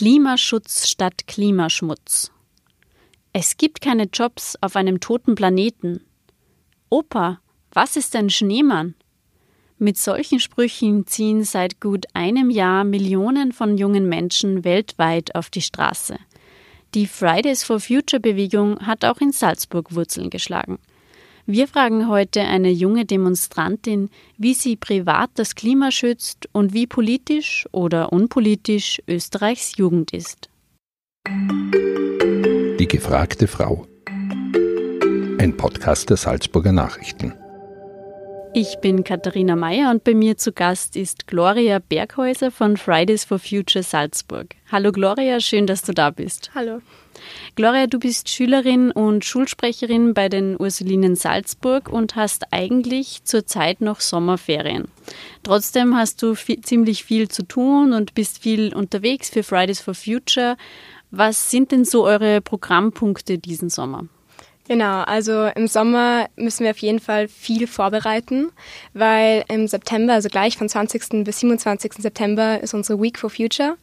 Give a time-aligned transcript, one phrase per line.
[0.00, 2.32] Klimaschutz statt Klimaschmutz.
[3.34, 6.06] Es gibt keine Jobs auf einem toten Planeten.
[6.88, 7.42] Opa,
[7.72, 8.94] was ist ein Schneemann?
[9.76, 15.60] Mit solchen Sprüchen ziehen seit gut einem Jahr Millionen von jungen Menschen weltweit auf die
[15.60, 16.16] Straße.
[16.94, 20.78] Die Fridays for Future Bewegung hat auch in Salzburg Wurzeln geschlagen.
[21.52, 24.08] Wir fragen heute eine junge Demonstrantin,
[24.38, 30.48] wie sie privat das Klima schützt und wie politisch oder unpolitisch Österreichs Jugend ist.
[31.26, 33.84] Die gefragte Frau.
[35.38, 37.34] Ein Podcast der Salzburger Nachrichten.
[38.52, 43.38] Ich bin Katharina Mayer und bei mir zu Gast ist Gloria Berghäuser von Fridays for
[43.38, 44.56] Future Salzburg.
[44.72, 46.50] Hallo Gloria, schön, dass du da bist.
[46.52, 46.80] Hallo.
[47.54, 54.00] Gloria, du bist Schülerin und Schulsprecherin bei den Ursulinen Salzburg und hast eigentlich zurzeit noch
[54.00, 54.88] Sommerferien.
[55.44, 59.94] Trotzdem hast du viel, ziemlich viel zu tun und bist viel unterwegs für Fridays for
[59.94, 60.56] Future.
[61.12, 64.08] Was sind denn so eure Programmpunkte diesen Sommer?
[64.70, 68.52] Genau, also im Sommer müssen wir auf jeden Fall viel vorbereiten,
[68.94, 71.24] weil im September, also gleich von 20.
[71.24, 71.94] bis 27.
[71.94, 73.76] September ist unsere Week for Future,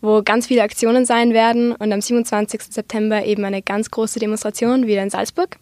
[0.00, 2.62] wo ganz viele Aktionen sein werden und am 27.
[2.70, 5.58] September eben eine ganz große Demonstration wieder in Salzburg.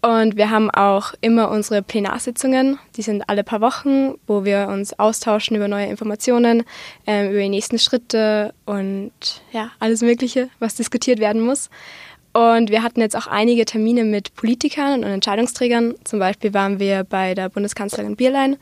[0.00, 4.98] Und wir haben auch immer unsere Plenarsitzungen, die sind alle paar Wochen, wo wir uns
[4.98, 6.64] austauschen über neue Informationen,
[7.06, 9.12] äh, über die nächsten Schritte und
[9.52, 11.70] ja, alles Mögliche, was diskutiert werden muss.
[12.32, 15.94] Und wir hatten jetzt auch einige Termine mit Politikern und Entscheidungsträgern.
[16.04, 18.56] Zum Beispiel waren wir bei der Bundeskanzlerin Bierlein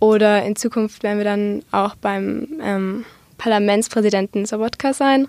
[0.00, 3.04] oder in Zukunft werden wir dann auch beim ähm,
[3.36, 5.28] Parlamentspräsidenten Sobotka sein.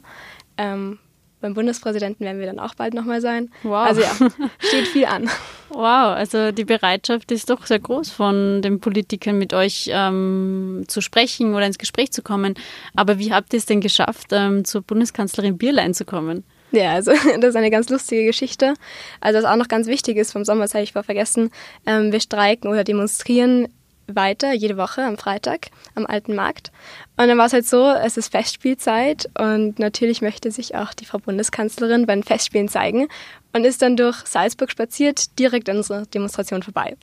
[0.57, 0.99] Ähm,
[1.41, 3.49] beim Bundespräsidenten werden wir dann auch bald nochmal sein.
[3.63, 3.87] Wow.
[3.87, 4.11] Also ja,
[4.59, 5.29] steht viel an.
[5.69, 10.99] Wow, also die Bereitschaft ist doch sehr groß von den Politikern mit euch ähm, zu
[11.01, 12.55] sprechen oder ins Gespräch zu kommen.
[12.93, 16.43] Aber wie habt ihr es denn geschafft, ähm, zur Bundeskanzlerin Bierlein zu kommen?
[16.71, 18.73] Ja, also das ist eine ganz lustige Geschichte.
[19.21, 21.51] Also was auch noch ganz wichtig ist vom Sommer, das habe ich vor vergessen,
[21.85, 23.67] ähm, wir streiken oder demonstrieren
[24.15, 26.71] weiter jede Woche am Freitag am Alten Markt.
[27.17, 31.05] Und dann war es halt so, es ist Festspielzeit und natürlich möchte sich auch die
[31.05, 33.07] Frau Bundeskanzlerin bei den Festspielen zeigen
[33.53, 36.95] und ist dann durch Salzburg spaziert, direkt an unserer Demonstration vorbei.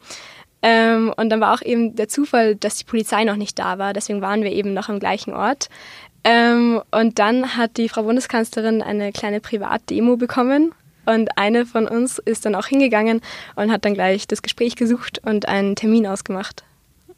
[0.63, 3.93] Ähm, und dann war auch eben der Zufall, dass die Polizei noch nicht da war,
[3.93, 5.69] deswegen waren wir eben noch am gleichen Ort.
[6.25, 10.75] Ähm, und dann hat die Frau Bundeskanzlerin eine kleine Privatdemo bekommen.
[11.07, 13.21] Und eine von uns ist dann auch hingegangen
[13.55, 16.65] und hat dann gleich das Gespräch gesucht und einen Termin ausgemacht.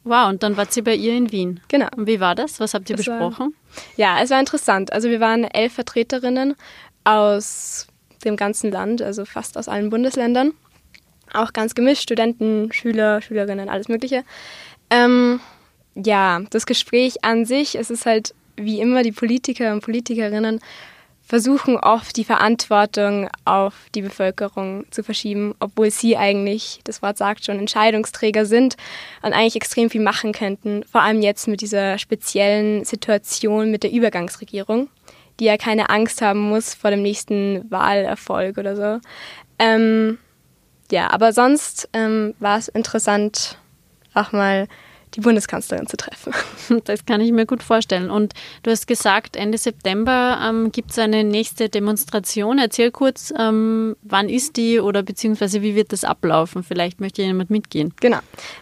[0.03, 1.59] Wow, und dann wart ihr bei ihr in Wien.
[1.67, 1.87] Genau.
[1.95, 2.59] Und wie war das?
[2.59, 3.53] Was habt ihr das besprochen?
[3.73, 4.93] War, ja, es war interessant.
[4.93, 6.55] Also wir waren elf Vertreterinnen
[7.03, 7.87] aus
[8.23, 10.53] dem ganzen Land, also fast aus allen Bundesländern.
[11.33, 14.23] Auch ganz gemischt, Studenten, Schüler, Schülerinnen, alles Mögliche.
[14.89, 15.39] Ähm,
[15.95, 18.33] ja, das Gespräch an sich, es ist halt
[18.63, 20.59] wie immer die Politiker und Politikerinnen
[21.29, 27.45] versuchen oft die Verantwortung auf die Bevölkerung zu verschieben, obwohl sie eigentlich, das Wort sagt
[27.45, 28.77] schon, Entscheidungsträger sind
[29.21, 30.83] und eigentlich extrem viel machen könnten.
[30.91, 34.89] Vor allem jetzt mit dieser speziellen Situation mit der Übergangsregierung,
[35.39, 38.99] die ja keine Angst haben muss vor dem nächsten Wahlerfolg oder so.
[39.59, 40.17] Ähm,
[40.91, 43.59] ja, aber sonst ähm, war es interessant,
[44.15, 44.67] auch mal
[45.15, 46.33] die Bundeskanzlerin zu treffen.
[46.85, 48.11] Das kann ich mir gut vorstellen.
[48.11, 52.59] Und du hast gesagt, Ende September ähm, gibt es eine nächste Demonstration.
[52.59, 56.63] Erzähl kurz, ähm, wann ist die oder beziehungsweise wie wird das ablaufen?
[56.63, 57.93] Vielleicht möchte jemand mitgehen.
[57.99, 58.19] Genau.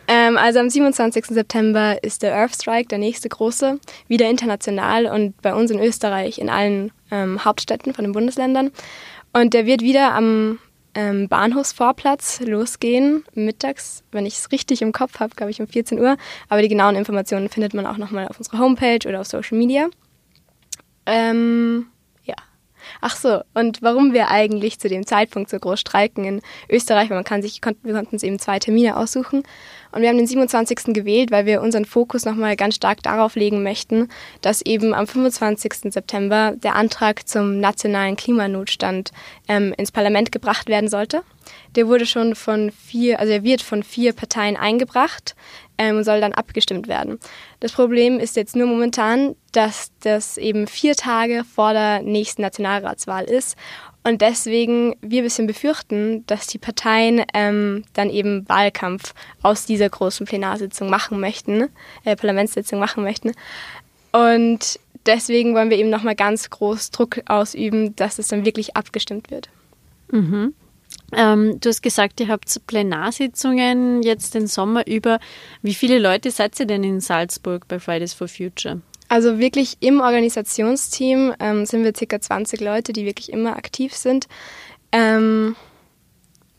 [0.08, 1.25] Ähm, also am 27.
[1.25, 6.38] September ist der Earth Strike, der nächste große, wieder international und bei uns in Österreich
[6.38, 8.72] in allen ähm, Hauptstädten von den Bundesländern.
[9.34, 10.59] Und der wird wieder am
[10.97, 16.00] ähm, Bahnhofsvorplatz losgehen, mittags, wenn ich es richtig im Kopf habe, glaube ich um 14
[16.00, 16.18] Uhr.
[16.50, 19.90] Aber die genauen Informationen findet man auch nochmal auf unserer Homepage oder auf Social Media.
[21.06, 21.85] Ähm,
[22.24, 22.34] ja.
[23.00, 27.18] Ach so, und warum wir eigentlich zu dem Zeitpunkt so groß streiken in Österreich, weil
[27.18, 29.44] man kann sich, wir konnten uns eben zwei Termine aussuchen.
[29.92, 30.94] Und wir haben den 27.
[30.94, 34.09] gewählt, weil wir unseren Fokus nochmal ganz stark darauf legen möchten,
[34.42, 35.92] dass eben am 25.
[35.94, 39.11] September der Antrag zum nationalen Klimanotstand
[39.47, 41.23] ähm, ins Parlament gebracht werden sollte.
[41.76, 45.35] Der wurde schon von vier, also er wird von vier Parteien eingebracht
[45.78, 47.20] ähm, und soll dann abgestimmt werden.
[47.59, 53.26] Das Problem ist jetzt nur momentan, dass das eben vier Tage vor der nächsten Nationalratswahl
[53.26, 53.56] ist
[54.08, 59.14] und deswegen wir ein bisschen befürchten, dass die Parteien ähm, dann eben Wahlkampf
[59.44, 61.68] aus dieser großen Plenarsitzung machen möchten,
[62.06, 63.34] äh, Parlamentssitzung machen möchten.
[64.14, 69.30] Und deswegen wollen wir eben nochmal ganz groß Druck ausüben, dass es dann wirklich abgestimmt
[69.30, 69.50] wird.
[70.09, 70.54] Mhm.
[71.12, 75.20] Ähm, du hast gesagt, ihr habt Plenarsitzungen jetzt den Sommer über.
[75.62, 78.80] Wie viele Leute seid ihr denn in Salzburg bei Fridays for Future?
[79.09, 82.20] Also wirklich im Organisationsteam ähm, sind wir ca.
[82.20, 84.28] 20 Leute, die wirklich immer aktiv sind.
[84.92, 85.56] Ähm,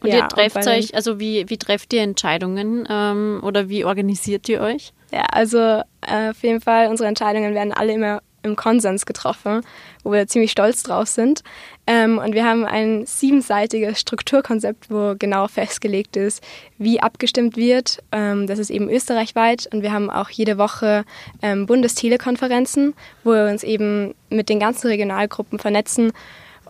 [0.00, 4.48] und ja, ihr trefft euch, also wie, wie trefft ihr Entscheidungen ähm, oder wie organisiert
[4.48, 4.92] ihr euch?
[5.12, 9.62] Ja, also äh, auf jeden Fall, unsere Entscheidungen werden alle immer im Konsens getroffen,
[10.02, 11.42] wo wir ziemlich stolz drauf sind.
[11.86, 16.42] Ähm, und wir haben ein siebenseitiges Strukturkonzept, wo genau festgelegt ist,
[16.78, 18.02] wie abgestimmt wird.
[18.12, 19.68] Ähm, das ist eben österreichweit.
[19.72, 21.04] Und wir haben auch jede Woche
[21.42, 26.12] ähm, Bundestelekonferenzen, wo wir uns eben mit den ganzen Regionalgruppen vernetzen.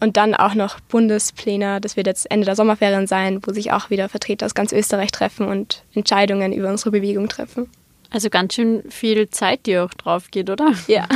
[0.01, 3.91] Und dann auch noch Bundespläne, das wird jetzt Ende der Sommerferien sein, wo sich auch
[3.91, 7.69] wieder Vertreter aus ganz Österreich treffen und Entscheidungen über unsere Bewegung treffen.
[8.11, 10.73] Also ganz schön viel Zeit, die auch drauf geht, oder?
[10.87, 11.07] Ja.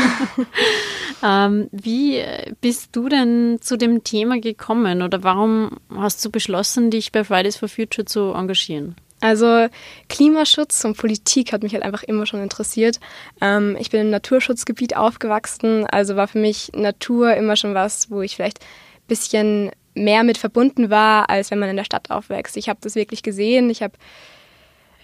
[1.24, 2.22] ähm, wie
[2.60, 7.56] bist du denn zu dem Thema gekommen oder warum hast du beschlossen, dich bei Fridays
[7.56, 8.96] for Future zu engagieren?
[9.22, 9.68] Also
[10.08, 12.98] Klimaschutz und Politik hat mich halt einfach immer schon interessiert.
[13.40, 18.20] Ähm, ich bin im Naturschutzgebiet aufgewachsen, also war für mich Natur immer schon was, wo
[18.20, 22.56] ich vielleicht ein bisschen mehr mit verbunden war, als wenn man in der Stadt aufwächst.
[22.56, 23.70] Ich habe das wirklich gesehen.
[23.70, 23.94] Ich habe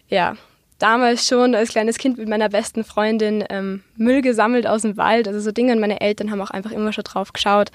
[0.09, 0.37] ja
[0.79, 5.29] damals schon als kleines Kind mit meiner besten Freundin ähm, Müll gesammelt aus dem Wald.
[5.29, 7.71] Also so Dinge und meine Eltern haben auch einfach immer schon drauf geschaut,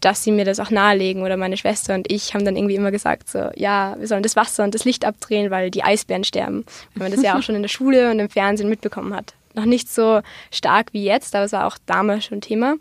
[0.00, 1.22] dass sie mir das auch nahelegen.
[1.22, 4.36] Oder meine Schwester und ich haben dann irgendwie immer gesagt, so, ja, wir sollen das
[4.36, 6.64] Wasser und das Licht abdrehen, weil die Eisbären sterben.
[6.94, 9.34] Weil man das ja auch schon in der Schule und im Fernsehen mitbekommen hat.
[9.54, 10.20] Noch nicht so
[10.50, 12.76] stark wie jetzt, aber es war auch damals schon Thema.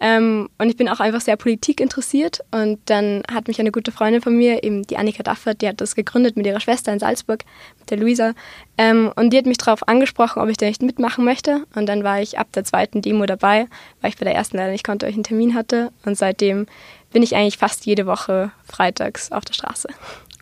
[0.00, 2.40] Ähm, und ich bin auch einfach sehr Politik interessiert.
[2.50, 5.80] Und dann hat mich eine gute Freundin von mir, eben die Annika Daffert, die hat
[5.80, 7.44] das gegründet mit ihrer Schwester in Salzburg,
[7.78, 8.32] mit der Luisa.
[8.76, 11.64] Ähm, und die hat mich darauf angesprochen, ob ich da nicht mitmachen möchte.
[11.74, 13.66] Und dann war ich ab der zweiten Demo dabei,
[14.00, 15.90] weil ich bei der ersten leider nicht konnte, weil ich einen Termin hatte.
[16.04, 16.66] Und seitdem
[17.12, 19.88] bin ich eigentlich fast jede Woche freitags auf der Straße.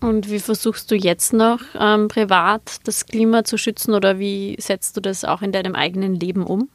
[0.00, 4.96] Und wie versuchst du jetzt noch ähm, privat das Klima zu schützen oder wie setzt
[4.96, 6.68] du das auch in deinem eigenen Leben um?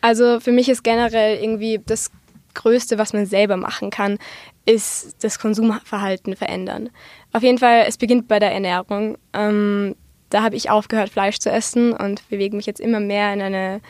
[0.00, 2.10] Also für mich ist generell irgendwie das
[2.54, 4.18] Größte, was man selber machen kann,
[4.66, 6.90] ist das Konsumverhalten verändern.
[7.32, 9.16] Auf jeden Fall, es beginnt bei der Ernährung.
[9.32, 9.94] Ähm,
[10.30, 13.80] da habe ich aufgehört, Fleisch zu essen und bewege mich jetzt immer mehr in eine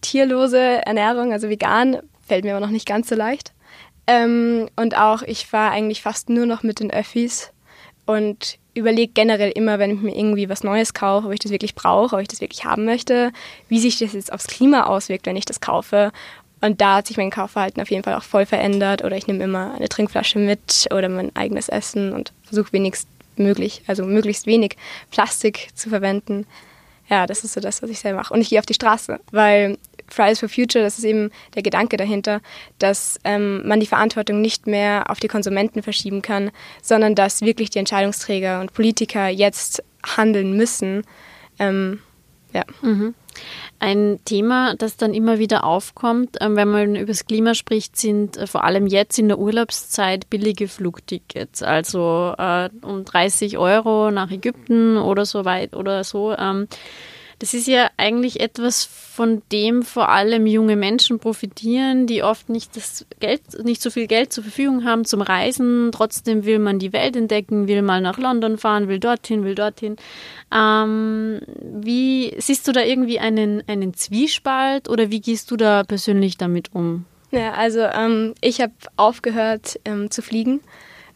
[0.00, 1.98] tierlose Ernährung, also vegan.
[2.26, 3.52] Fällt mir aber noch nicht ganz so leicht.
[4.06, 7.52] Ähm, und auch, ich fahre eigentlich fast nur noch mit den Öffis
[8.06, 11.74] und überlege generell immer, wenn ich mir irgendwie was Neues kaufe, ob ich das wirklich
[11.74, 13.32] brauche, ob ich das wirklich haben möchte,
[13.68, 16.12] wie sich das jetzt aufs Klima auswirkt, wenn ich das kaufe.
[16.60, 19.02] Und da hat sich mein Kaufverhalten auf jeden Fall auch voll verändert.
[19.02, 23.82] Oder ich nehme immer eine Trinkflasche mit oder mein eigenes Essen und versuche wenigst möglich,
[23.86, 24.76] also möglichst wenig
[25.10, 26.46] Plastik zu verwenden.
[27.08, 28.34] Ja, das ist so das, was ich selber mache.
[28.34, 29.78] Und ich gehe auf die Straße, weil
[30.10, 32.40] Fridays for Future, das ist eben der Gedanke dahinter,
[32.78, 36.50] dass ähm, man die Verantwortung nicht mehr auf die Konsumenten verschieben kann,
[36.82, 41.02] sondern dass wirklich die Entscheidungsträger und Politiker jetzt handeln müssen.
[41.58, 42.00] Ähm,
[42.52, 42.64] ja.
[42.82, 43.14] Mhm.
[43.78, 48.36] Ein Thema, das dann immer wieder aufkommt, ähm, wenn man über das Klima spricht, sind
[48.36, 51.62] äh, vor allem jetzt in der Urlaubszeit billige Flugtickets.
[51.62, 56.34] Also äh, um 30 Euro nach Ägypten oder so weit oder so.
[56.36, 56.66] Ähm,
[57.40, 62.76] das ist ja eigentlich etwas, von dem vor allem junge Menschen profitieren, die oft nicht
[62.76, 65.90] das Geld, nicht so viel Geld zur Verfügung haben zum Reisen.
[65.90, 69.96] Trotzdem will man die Welt entdecken, will mal nach London fahren, will dorthin, will dorthin.
[70.54, 76.36] Ähm, wie siehst du da irgendwie einen, einen Zwiespalt oder wie gehst du da persönlich
[76.36, 77.06] damit um?
[77.30, 80.60] Ja, also ähm, ich habe aufgehört ähm, zu fliegen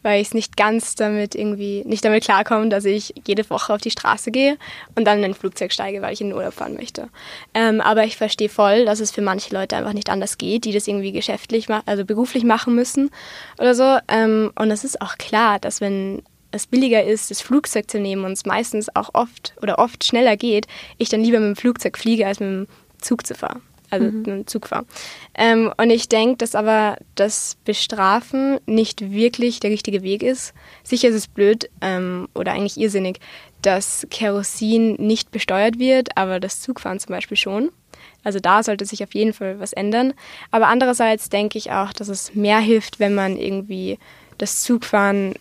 [0.05, 3.81] weil ich es nicht ganz damit irgendwie, nicht damit klarkomme, dass ich jede Woche auf
[3.81, 4.59] die Straße gehe
[4.95, 7.09] und dann in ein Flugzeug steige, weil ich in den Urlaub fahren möchte.
[7.55, 10.73] Ähm, aber ich verstehe voll, dass es für manche Leute einfach nicht anders geht, die
[10.73, 13.11] das irgendwie geschäftlich, also beruflich machen müssen
[13.59, 13.99] oder so.
[14.09, 18.25] Ähm, und es ist auch klar, dass wenn es billiger ist, das Flugzeug zu nehmen
[18.25, 20.67] und es meistens auch oft oder oft schneller geht,
[20.99, 22.67] ich dann lieber mit dem Flugzeug fliege, als mit dem
[23.01, 23.63] Zug zu fahren
[23.95, 24.25] also mhm.
[24.25, 24.85] dem Zug fahre.
[25.35, 30.53] Ähm, und ich denke, dass aber das Bestrafen nicht wirklich der richtige Weg ist.
[30.83, 33.21] Sicher ist es blöd ähm, oder eigentlich irrsinnig,
[33.63, 37.71] dass Kerosin nicht besteuert wird, aber das Zugfahren zum Beispiel schon.
[38.23, 40.15] Also da sollte sich auf jeden Fall was ändern.
[40.51, 43.99] Aber andererseits denke ich auch, dass es mehr hilft, wenn man irgendwie
[44.39, 45.35] das Zugfahren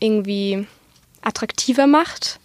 [0.00, 0.66] irgendwie
[1.22, 2.40] attraktiver macht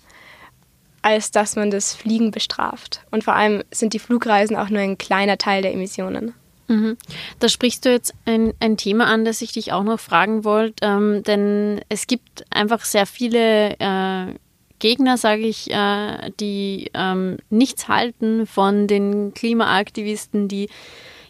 [1.06, 3.02] als dass man das Fliegen bestraft.
[3.12, 6.34] Und vor allem sind die Flugreisen auch nur ein kleiner Teil der Emissionen.
[6.68, 6.98] Mhm.
[7.40, 10.84] Da sprichst du jetzt ein, ein Thema an, das ich dich auch noch fragen wollte,
[10.84, 14.34] ähm, denn es gibt einfach sehr viele äh,
[14.80, 20.70] Gegner, sage ich, äh, die ähm, nichts halten von den Klimaaktivisten, die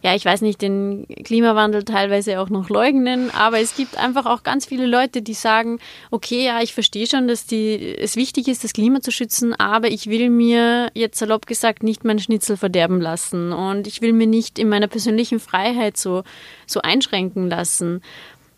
[0.06, 4.44] ja, ich weiß nicht, den Klimawandel teilweise auch noch leugnen, aber es gibt einfach auch
[4.44, 5.80] ganz viele Leute, die sagen,
[6.12, 9.88] okay, ja, ich verstehe schon, dass die, es wichtig ist, das Klima zu schützen, aber
[9.88, 14.28] ich will mir jetzt salopp gesagt nicht mein Schnitzel verderben lassen und ich will mir
[14.28, 16.22] nicht in meiner persönlichen Freiheit so,
[16.68, 18.04] so einschränken lassen.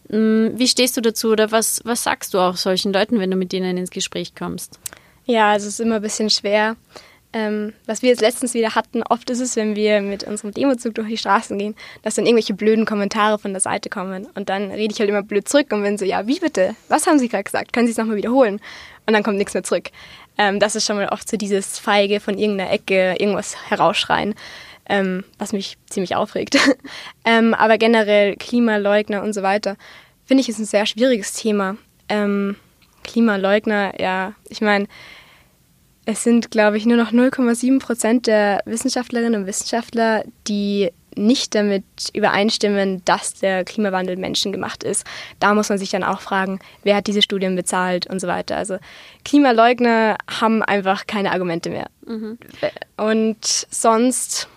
[0.09, 3.37] Hm, wie stehst du dazu oder was, was sagst du auch solchen Leuten, wenn du
[3.37, 4.81] mit denen ins Gespräch kommst?
[5.23, 6.75] Ja, also es ist immer ein bisschen schwer.
[7.33, 10.95] Ähm, was wir jetzt letztens wieder hatten, oft ist es, wenn wir mit unserem Demozug
[10.95, 14.27] durch die Straßen gehen, dass dann irgendwelche blöden Kommentare von der Seite kommen.
[14.33, 16.75] Und dann rede ich halt immer blöd zurück und bin so, ja, wie bitte?
[16.87, 17.73] Was haben Sie gerade gesagt?
[17.73, 18.61] Können Sie es nochmal wiederholen?
[19.05, 19.89] Und dann kommt nichts mehr zurück.
[20.37, 24.35] Ähm, das ist schon mal oft so dieses Feige von irgendeiner Ecke, irgendwas herausschreien,
[24.87, 26.57] ähm, was mich ziemlich aufregt.
[27.25, 29.75] ähm, aber generell Klimaleugner und so weiter,
[30.25, 31.77] finde ich, ist ein sehr schwieriges Thema.
[32.09, 32.55] Ähm,
[33.03, 34.87] Klimaleugner, ja, ich meine,
[36.07, 41.83] es sind, glaube ich, nur noch 0,7 Prozent der Wissenschaftlerinnen und Wissenschaftler, die nicht damit
[42.13, 45.03] übereinstimmen, dass der Klimawandel menschengemacht ist.
[45.41, 48.55] Da muss man sich dann auch fragen, wer hat diese Studien bezahlt und so weiter.
[48.55, 48.77] Also
[49.25, 51.87] Klimaleugner haben einfach keine Argumente mehr.
[52.05, 52.37] Mhm.
[52.95, 54.47] Und sonst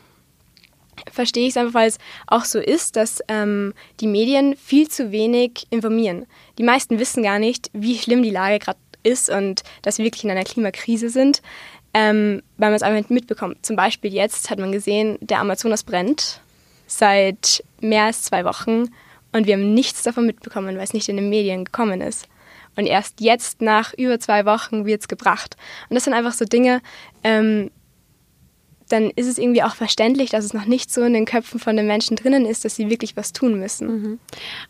[1.11, 5.11] verstehe ich es einfach, weil es auch so ist, dass ähm, die Medien viel zu
[5.11, 6.27] wenig informieren.
[6.59, 10.25] Die meisten wissen gar nicht, wie schlimm die Lage gerade ist und dass wir wirklich
[10.25, 11.43] in einer Klimakrise sind,
[11.95, 13.65] ähm, weil man es einfach mitbekommt.
[13.65, 16.41] Zum Beispiel jetzt hat man gesehen, der Amazonas brennt
[16.87, 18.91] seit mehr als zwei Wochen
[19.33, 22.29] und wir haben nichts davon mitbekommen, weil es nicht in den Medien gekommen ist.
[22.77, 25.57] Und erst jetzt, nach über zwei Wochen, wird es gebracht.
[25.89, 26.81] Und das sind einfach so Dinge,
[27.25, 27.71] ähm,
[28.89, 31.77] dann ist es irgendwie auch verständlich, dass es noch nicht so in den Köpfen von
[31.77, 33.87] den Menschen drinnen ist, dass sie wirklich was tun müssen.
[33.89, 34.19] Mhm.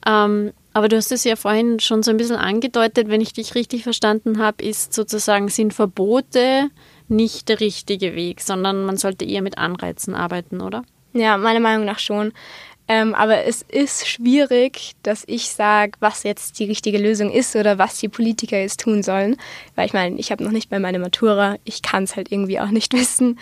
[0.06, 3.54] Ähm, aber du hast es ja vorhin schon so ein bisschen angedeutet, wenn ich dich
[3.54, 6.70] richtig verstanden habe, ist sozusagen, sind Verbote
[7.08, 10.84] nicht der richtige Weg, sondern man sollte eher mit Anreizen arbeiten, oder?
[11.12, 12.32] Ja, meiner Meinung nach schon.
[12.86, 17.78] Ähm, aber es ist schwierig, dass ich sage, was jetzt die richtige Lösung ist oder
[17.78, 19.36] was die Politiker jetzt tun sollen.
[19.76, 22.58] Weil ich meine, ich habe noch nicht mal meine Matura, ich kann es halt irgendwie
[22.58, 23.38] auch nicht wissen.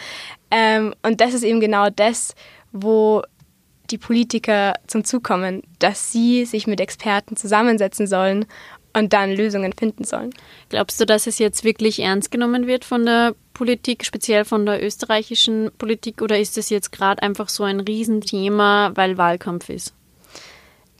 [0.50, 2.34] Ähm, und das ist eben genau das,
[2.72, 3.22] wo
[3.90, 8.46] die Politiker zum Zug kommen, dass sie sich mit Experten zusammensetzen sollen
[8.92, 10.30] und dann Lösungen finden sollen.
[10.68, 14.84] Glaubst du, dass es jetzt wirklich ernst genommen wird von der Politik, speziell von der
[14.84, 19.94] österreichischen Politik, oder ist es jetzt gerade einfach so ein Riesenthema, weil Wahlkampf ist?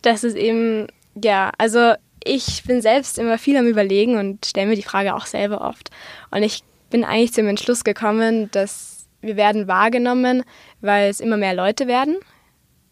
[0.03, 4.77] Das ist eben, ja, also ich bin selbst immer viel am Überlegen und stelle mir
[4.77, 5.91] die Frage auch selber oft.
[6.31, 10.45] Und ich bin eigentlich zum Entschluss gekommen, dass wir werden wahrgenommen,
[10.81, 12.17] weil es immer mehr Leute werden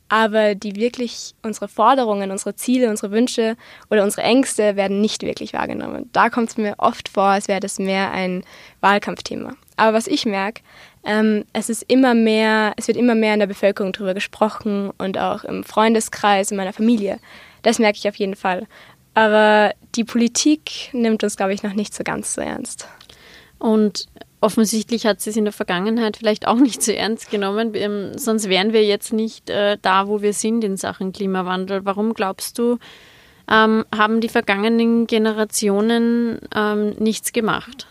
[0.08, 3.56] aber die wirklich unsere Forderungen, unsere Ziele, unsere Wünsche
[3.90, 6.08] oder unsere Ängste werden nicht wirklich wahrgenommen.
[6.12, 8.44] Da kommt es mir oft vor, als wäre das mehr ein
[8.80, 9.54] Wahlkampfthema.
[9.76, 10.62] Aber was ich merke,
[11.04, 15.18] ähm, es ist immer mehr, es wird immer mehr in der Bevölkerung darüber gesprochen und
[15.18, 17.18] auch im Freundeskreis, in meiner Familie.
[17.62, 18.66] Das merke ich auf jeden Fall.
[19.14, 22.88] Aber die Politik nimmt uns, glaube ich, noch nicht so ganz so ernst.
[23.58, 24.06] Und
[24.46, 28.48] offensichtlich hat sie es in der Vergangenheit vielleicht auch nicht so ernst genommen, ähm, sonst
[28.48, 31.84] wären wir jetzt nicht äh, da, wo wir sind in Sachen Klimawandel.
[31.84, 32.78] Warum glaubst du,
[33.50, 37.88] ähm, haben die vergangenen Generationen ähm, nichts gemacht?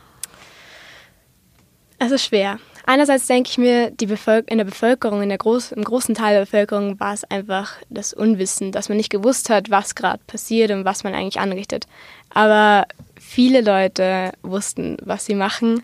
[2.00, 2.58] Es ist schwer.
[2.86, 7.00] Einerseits denke ich mir, in der Bevölkerung, in der Groß im großen Teil der Bevölkerung
[7.02, 11.04] war es einfach das Unwissen, dass man nicht gewusst hat, was gerade passiert und was
[11.04, 11.86] man eigentlich anrichtet.
[12.30, 12.86] Aber
[13.20, 15.84] viele Leute wussten, was sie machen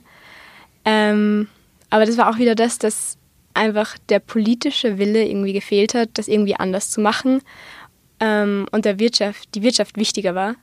[0.85, 1.47] ähm,
[1.89, 3.17] aber das war auch wieder das, dass
[3.53, 7.41] einfach der politische Wille irgendwie gefehlt hat, das irgendwie anders zu machen
[8.19, 10.55] ähm, und der Wirtschaft, die Wirtschaft wichtiger war.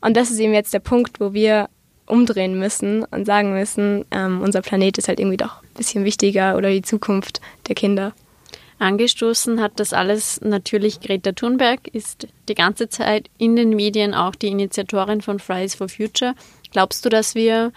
[0.00, 1.68] Und das ist eben jetzt der Punkt, wo wir
[2.06, 6.56] umdrehen müssen und sagen müssen, ähm, unser Planet ist halt irgendwie doch ein bisschen wichtiger
[6.56, 8.12] oder die Zukunft der Kinder.
[8.78, 14.34] Angestoßen hat das alles natürlich Greta Thunberg, ist die ganze Zeit in den Medien auch
[14.34, 16.34] die Initiatorin von Fridays for Future.
[16.72, 17.72] Glaubst du, dass wir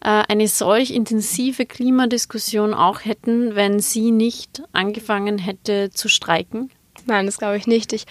[0.00, 6.70] eine solch intensive Klimadiskussion auch hätten, wenn sie nicht angefangen hätte zu streiken?
[7.06, 7.92] Nein, das glaube ich nicht.
[7.92, 8.04] Ich,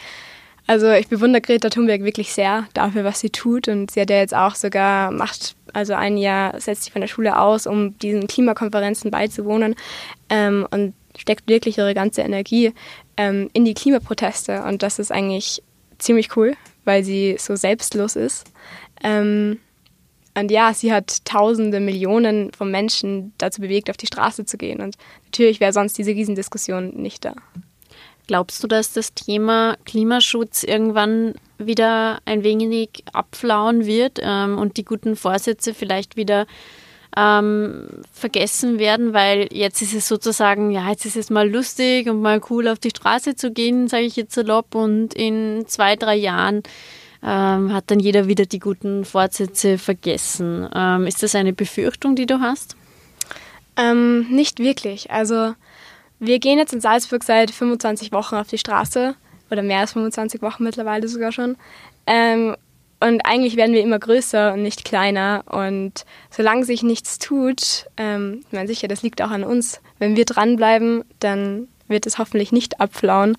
[0.66, 3.68] also ich bewundere Greta Thunberg wirklich sehr dafür, was sie tut.
[3.68, 7.08] Und sie hat ja jetzt auch sogar macht, also ein Jahr setzt sich von der
[7.08, 9.76] Schule aus, um diesen Klimakonferenzen beizuwohnen
[10.30, 12.74] ähm, und steckt wirklich ihre ganze Energie
[13.16, 14.64] ähm, in die Klimaproteste.
[14.64, 15.64] Und das ist eigentlich
[16.00, 18.46] ziemlich cool, weil sie so selbstlos ist.
[19.04, 19.60] Ähm,
[20.40, 24.82] und ja, sie hat tausende Millionen von Menschen dazu bewegt, auf die Straße zu gehen.
[24.82, 27.34] Und natürlich wäre sonst diese Riesendiskussion nicht da.
[28.28, 34.86] Glaubst du, dass das Thema Klimaschutz irgendwann wieder ein wenig abflauen wird ähm, und die
[34.86, 36.46] guten Vorsätze vielleicht wieder
[37.16, 42.22] ähm, vergessen werden, weil jetzt ist es sozusagen, ja, jetzt ist es mal lustig und
[42.22, 46.16] mal cool auf die Straße zu gehen, sage ich jetzt salopp, und in zwei, drei
[46.16, 46.62] Jahren
[47.24, 50.68] ähm, hat dann jeder wieder die guten Fortsätze vergessen.
[50.74, 52.76] Ähm, ist das eine Befürchtung, die du hast?
[53.76, 55.12] Ähm, nicht wirklich.
[55.12, 55.54] Also
[56.20, 59.16] wir gehen jetzt in Salzburg seit 25 Wochen auf die Straße
[59.52, 61.58] oder mehr als 25 Wochen mittlerweile sogar schon.
[62.06, 62.56] Ähm,
[63.00, 65.44] und eigentlich werden wir immer größer und nicht kleiner.
[65.48, 69.82] Und solange sich nichts tut, ähm, ich meine sicher, das liegt auch an uns.
[70.00, 73.38] Wenn wir dranbleiben, dann wird es hoffentlich nicht abflauen.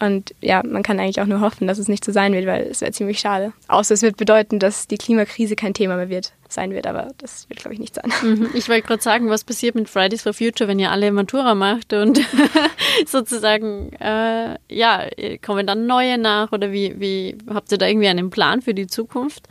[0.00, 2.62] Und ja, man kann eigentlich auch nur hoffen, dass es nicht so sein wird, weil
[2.62, 3.52] es wäre ziemlich schade.
[3.66, 7.48] Außer es wird bedeuten, dass die Klimakrise kein Thema mehr wird, sein wird, aber das
[7.48, 8.12] wird, glaube ich, nicht sein.
[8.22, 8.50] Mhm.
[8.54, 11.92] Ich wollte gerade sagen, was passiert mit Fridays for Future, wenn ihr alle Matura macht
[11.92, 12.20] und
[13.06, 15.06] sozusagen, äh, ja,
[15.44, 18.86] kommen dann neue nach oder wie, wie habt ihr da irgendwie einen Plan für die
[18.86, 19.48] Zukunft?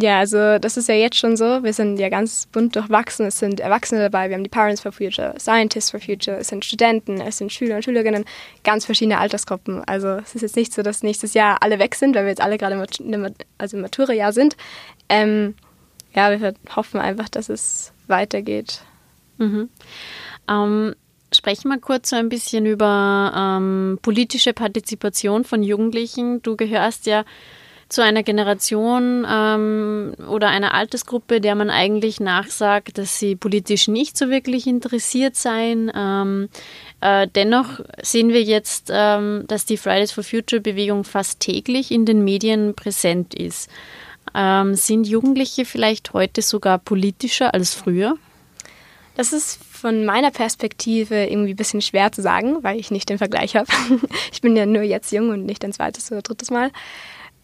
[0.00, 1.62] Ja, also das ist ja jetzt schon so.
[1.62, 3.26] Wir sind ja ganz bunt durchwachsen.
[3.26, 6.64] Es sind Erwachsene dabei, wir haben die Parents for Future, Scientists for Future, es sind
[6.64, 8.24] Studenten, es sind Schüler und Schülerinnen,
[8.64, 9.84] ganz verschiedene Altersgruppen.
[9.84, 12.40] Also es ist jetzt nicht so, dass nächstes Jahr alle weg sind, weil wir jetzt
[12.40, 14.56] alle gerade im also Matura-Jahr sind.
[15.08, 15.54] Ähm,
[16.14, 18.80] ja, wir hoffen einfach, dass es weitergeht.
[19.36, 19.68] Mhm.
[20.48, 20.94] Ähm,
[21.32, 26.42] sprechen wir kurz so ein bisschen über ähm, politische Partizipation von Jugendlichen.
[26.42, 27.24] Du gehörst ja
[27.90, 34.16] zu einer Generation ähm, oder einer Altersgruppe, der man eigentlich nachsagt, dass sie politisch nicht
[34.16, 35.90] so wirklich interessiert seien.
[35.94, 36.48] Ähm,
[37.00, 42.06] äh, dennoch sehen wir jetzt, ähm, dass die Fridays for Future Bewegung fast täglich in
[42.06, 43.68] den Medien präsent ist.
[44.34, 48.16] Ähm, sind Jugendliche vielleicht heute sogar politischer als früher?
[49.16, 53.18] Das ist von meiner Perspektive irgendwie ein bisschen schwer zu sagen, weil ich nicht den
[53.18, 53.66] Vergleich habe.
[54.32, 56.70] ich bin ja nur jetzt jung und nicht ein zweites oder drittes Mal.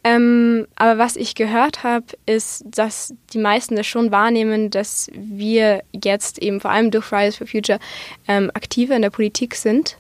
[0.07, 5.83] Ähm, aber was ich gehört habe, ist, dass die meisten das schon wahrnehmen, dass wir
[5.93, 7.81] jetzt eben vor allem durch Fridays for Future
[8.29, 9.97] ähm, aktiver in der Politik sind.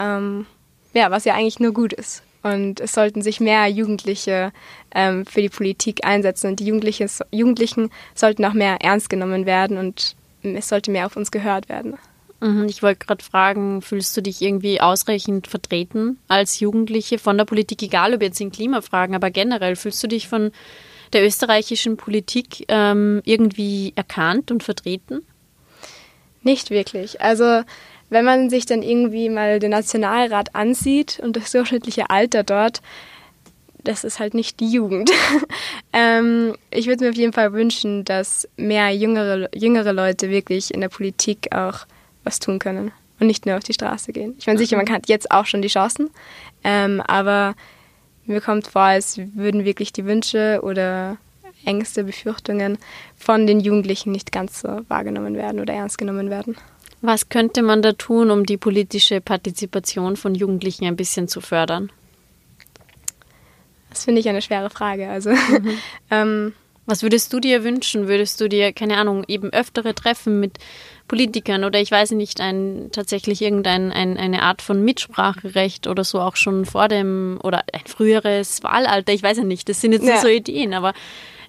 [0.00, 0.46] Ähm,
[0.94, 2.22] ja, was ja eigentlich nur gut ist.
[2.42, 4.50] Und es sollten sich mehr Jugendliche
[4.94, 10.16] ähm, für die Politik einsetzen und die Jugendlichen sollten auch mehr ernst genommen werden und
[10.42, 11.98] es sollte mehr auf uns gehört werden.
[12.40, 17.44] Mhm, ich wollte gerade fragen, fühlst du dich irgendwie ausreichend vertreten als Jugendliche von der
[17.44, 20.52] Politik, egal ob jetzt in Klimafragen, aber generell, fühlst du dich von
[21.12, 25.24] der österreichischen Politik ähm, irgendwie erkannt und vertreten?
[26.42, 27.20] Nicht wirklich.
[27.20, 27.62] Also
[28.10, 32.80] wenn man sich dann irgendwie mal den Nationalrat ansieht und das durchschnittliche Alter dort,
[33.84, 35.10] das ist halt nicht die Jugend.
[35.92, 40.80] ähm, ich würde mir auf jeden Fall wünschen, dass mehr jüngere, jüngere Leute wirklich in
[40.80, 41.86] der Politik auch
[42.28, 44.34] was tun können und nicht nur auf die Straße gehen.
[44.38, 46.10] Ich meine, sicher, man hat jetzt auch schon die Chancen,
[46.62, 47.54] ähm, aber
[48.26, 51.16] mir kommt vor, als würden wirklich die Wünsche oder
[51.64, 52.78] Ängste, Befürchtungen
[53.16, 56.56] von den Jugendlichen nicht ganz so wahrgenommen werden oder ernst genommen werden.
[57.00, 61.90] Was könnte man da tun, um die politische Partizipation von Jugendlichen ein bisschen zu fördern?
[63.90, 65.08] Das finde ich eine schwere Frage.
[65.08, 65.78] Also, mhm.
[66.10, 66.52] ähm,
[66.86, 68.08] was würdest du dir wünschen?
[68.08, 70.58] Würdest du dir, keine Ahnung, eben öftere Treffen mit
[71.08, 76.36] Politikern oder ich weiß nicht, ein, tatsächlich irgendeine ein, Art von Mitspracherecht oder so auch
[76.36, 80.18] schon vor dem oder ein früheres Wahlalter, ich weiß ja nicht, das sind jetzt ja.
[80.18, 80.92] so Ideen, aber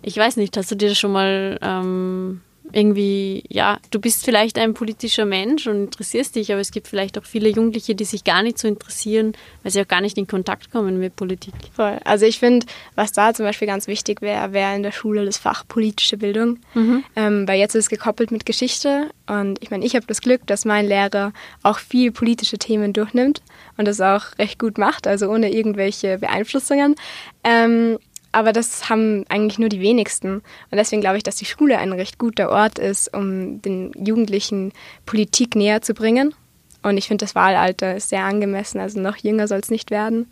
[0.02, 4.58] ich weiß nicht, hast du dir das schon mal ähm, irgendwie, ja, du bist vielleicht
[4.58, 8.24] ein politischer Mensch und interessierst dich, aber es gibt vielleicht auch viele Jugendliche, die sich
[8.24, 11.54] gar nicht so interessieren, weil sie auch gar nicht in Kontakt kommen mit Politik.
[11.74, 12.00] Voll.
[12.04, 15.38] Also ich finde, was da zum Beispiel ganz wichtig wäre, wäre in der Schule das
[15.38, 17.04] Fach politische Bildung, mhm.
[17.16, 20.46] ähm, weil jetzt ist es gekoppelt mit Geschichte und ich meine, ich habe das Glück,
[20.48, 23.42] dass mein Lehrer auch viel politische Themen durchnimmt
[23.78, 26.96] und das auch recht gut macht, also ohne irgendwelche Beeinflussungen.
[27.44, 27.98] Ähm,
[28.32, 30.36] aber das haben eigentlich nur die wenigsten.
[30.36, 34.72] Und deswegen glaube ich, dass die Schule ein recht guter Ort ist, um den Jugendlichen
[35.06, 36.36] Politik näher zu bringen.
[36.82, 40.32] Und ich finde, das Wahlalter ist sehr angemessen, also noch jünger soll es nicht werden.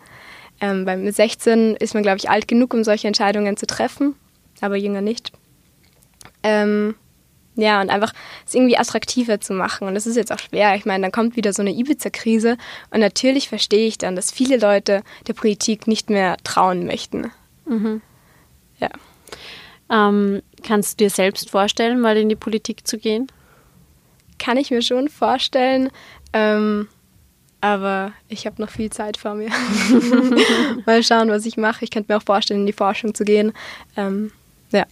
[0.59, 4.15] Ähm, weil mit 16 ist man, glaube ich, alt genug, um solche Entscheidungen zu treffen,
[4.61, 5.31] aber jünger nicht.
[6.41, 6.95] Ähm,
[7.55, 8.13] ja, und einfach
[8.45, 9.87] es irgendwie attraktiver zu machen.
[9.87, 10.75] Und das ist jetzt auch schwer.
[10.75, 12.57] Ich meine, dann kommt wieder so eine Ibiza-Krise.
[12.91, 17.31] Und natürlich verstehe ich dann, dass viele Leute der Politik nicht mehr trauen möchten.
[17.67, 18.01] Mhm.
[18.79, 18.89] Ja.
[19.89, 23.27] Ähm, kannst du dir selbst vorstellen, mal in die Politik zu gehen?
[24.37, 25.89] Kann ich mir schon vorstellen.
[26.33, 26.87] Ähm,
[27.61, 29.49] aber ich habe noch viel Zeit vor mir.
[30.85, 31.83] mal schauen, was ich mache.
[31.83, 33.53] Ich könnte mir auch vorstellen, in die Forschung zu gehen.
[33.95, 34.31] Ähm,
[34.71, 34.85] ja.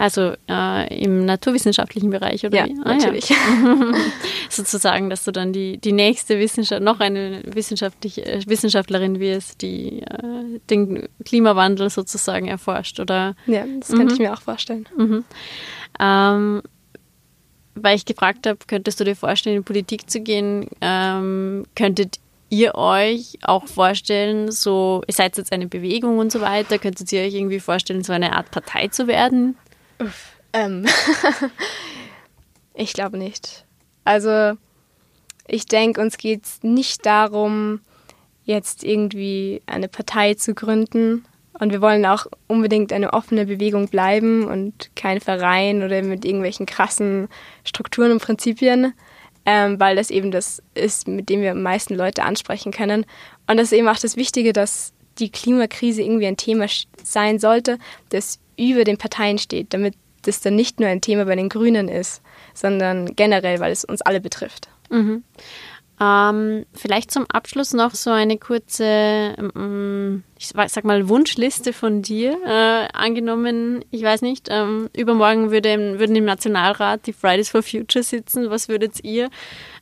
[0.00, 2.80] Also äh, im naturwissenschaftlichen Bereich, oder ja, wie?
[2.84, 3.28] Ah, natürlich.
[3.28, 3.36] Ja.
[4.48, 10.00] Sozusagen, dass du dann die, die nächste Wissenschaft, noch eine wissenschaftliche äh, Wissenschaftlerin wirst, die
[10.00, 13.36] äh, den Klimawandel sozusagen erforscht, oder?
[13.44, 14.12] Ja, das könnte mhm.
[14.12, 14.88] ich mir auch vorstellen.
[14.96, 15.24] Mhm.
[16.00, 16.62] Ähm,
[17.74, 22.74] weil ich gefragt habe, könntest du dir vorstellen, in Politik zu gehen, ähm, könntet ihr
[22.74, 27.34] euch auch vorstellen, so, ihr seid jetzt eine Bewegung und so weiter, könntet ihr euch
[27.34, 29.58] irgendwie vorstellen, so eine Art Partei zu werden?
[30.52, 30.86] Ähm.
[32.74, 33.64] ich glaube nicht.
[34.04, 34.56] Also,
[35.46, 37.80] ich denke, uns geht es nicht darum,
[38.44, 41.24] jetzt irgendwie eine Partei zu gründen.
[41.58, 46.64] Und wir wollen auch unbedingt eine offene Bewegung bleiben und kein Verein oder mit irgendwelchen
[46.64, 47.28] krassen
[47.64, 48.94] Strukturen und Prinzipien
[49.46, 53.06] ähm, weil das eben das ist, mit dem wir am meisten Leute ansprechen können.
[53.46, 56.66] Und das ist eben auch das Wichtige, dass die Klimakrise irgendwie ein Thema
[57.02, 57.78] sein sollte,
[58.08, 61.88] das über den Parteien steht, damit das dann nicht nur ein Thema bei den Grünen
[61.88, 62.22] ist,
[62.54, 64.68] sondern generell, weil es uns alle betrifft.
[64.90, 65.24] Mhm.
[66.00, 72.38] Ähm, vielleicht zum Abschluss noch so eine kurze, ähm, ich sag mal, Wunschliste von dir.
[72.46, 78.02] Äh, angenommen, ich weiß nicht, ähm, übermorgen würde, würden im Nationalrat die Fridays for Future
[78.02, 78.48] sitzen.
[78.48, 79.28] Was würdet ihr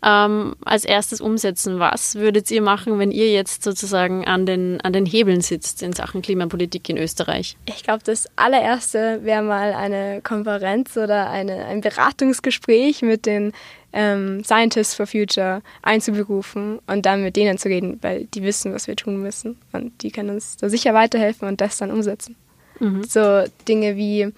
[0.03, 1.79] ähm, als erstes umsetzen?
[1.79, 5.93] Was würdet ihr machen, wenn ihr jetzt sozusagen an den, an den Hebeln sitzt in
[5.93, 7.57] Sachen Klimapolitik in Österreich?
[7.67, 13.53] Ich glaube, das allererste wäre mal eine Konferenz oder eine, ein Beratungsgespräch mit den
[13.93, 18.87] ähm, Scientists for Future einzuberufen und dann mit denen zu reden, weil die wissen, was
[18.87, 22.37] wir tun müssen und die können uns da sicher weiterhelfen und das dann umsetzen.
[22.81, 23.05] Mhm.
[23.05, 24.33] So Dinge wie,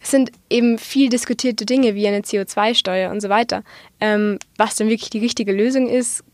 [0.00, 3.62] es sind eben viel diskutierte Dinge wie eine CO2-Steuer und so weiter.
[4.00, 6.24] Ähm, was dann wirklich die richtige Lösung ist,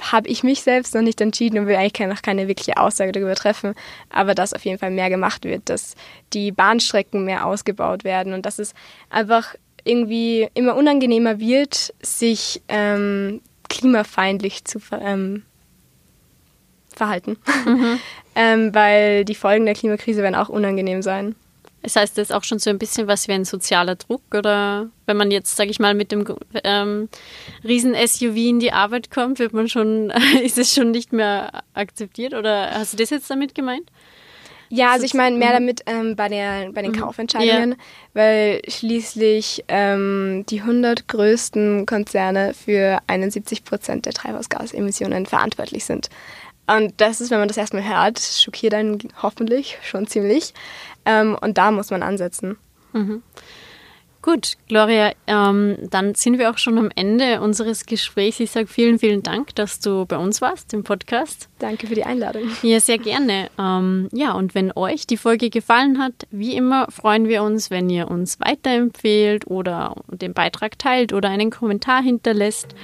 [0.00, 3.34] habe ich mich selbst noch nicht entschieden und will eigentlich noch keine wirkliche Aussage darüber
[3.34, 3.74] treffen,
[4.08, 5.94] aber dass auf jeden Fall mehr gemacht wird, dass
[6.32, 8.74] die Bahnstrecken mehr ausgebaut werden und dass es
[9.10, 15.44] einfach irgendwie immer unangenehmer wird, sich ähm, klimafeindlich zu ver ähm,
[17.00, 17.38] verhalten.
[17.64, 17.98] Mhm.
[18.34, 21.34] ähm, weil die Folgen der Klimakrise werden auch unangenehm sein.
[21.82, 24.90] Das heißt, das ist auch schon so ein bisschen was wie ein sozialer Druck oder
[25.06, 26.26] wenn man jetzt, sage ich mal, mit dem
[26.62, 27.08] ähm,
[27.64, 30.12] Riesen-SUV in die Arbeit kommt, wird man schon,
[30.44, 33.90] ist es schon nicht mehr akzeptiert oder hast du das jetzt damit gemeint?
[34.72, 35.54] Ja, also ich meine mehr mhm.
[35.54, 37.00] damit ähm, bei, der, bei den mhm.
[37.00, 37.76] Kaufentscheidungen, ja.
[38.14, 46.08] weil schließlich ähm, die 100 größten Konzerne für 71 Prozent der Treibhausgasemissionen verantwortlich sind.
[46.76, 50.54] Und das ist, wenn man das erstmal hört, schockiert einen hoffentlich schon ziemlich.
[51.04, 52.56] Ähm, und da muss man ansetzen.
[52.92, 53.22] Mhm.
[54.22, 58.38] Gut, Gloria, ähm, dann sind wir auch schon am Ende unseres Gesprächs.
[58.38, 61.48] Ich sage vielen, vielen Dank, dass du bei uns warst im Podcast.
[61.58, 62.42] Danke für die Einladung.
[62.62, 63.48] Ja, sehr gerne.
[63.58, 67.88] Ähm, ja, und wenn euch die Folge gefallen hat, wie immer freuen wir uns, wenn
[67.88, 72.74] ihr uns weiterempfehlt oder den Beitrag teilt oder einen Kommentar hinterlässt.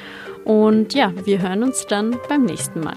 [0.45, 2.97] Und ja, wir hören uns dann beim nächsten Mal.